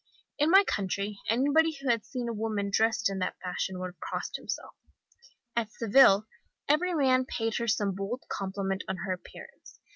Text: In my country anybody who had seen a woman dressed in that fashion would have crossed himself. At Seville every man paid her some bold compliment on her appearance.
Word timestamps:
In 0.39 0.49
my 0.49 0.63
country 0.63 1.19
anybody 1.29 1.77
who 1.79 1.87
had 1.87 2.07
seen 2.07 2.27
a 2.27 2.33
woman 2.33 2.71
dressed 2.71 3.07
in 3.07 3.19
that 3.19 3.37
fashion 3.39 3.77
would 3.77 3.89
have 3.89 3.99
crossed 3.99 4.35
himself. 4.35 4.73
At 5.55 5.71
Seville 5.73 6.25
every 6.67 6.95
man 6.95 7.23
paid 7.25 7.57
her 7.57 7.67
some 7.67 7.93
bold 7.93 8.23
compliment 8.27 8.83
on 8.87 8.97
her 9.05 9.13
appearance. 9.13 9.79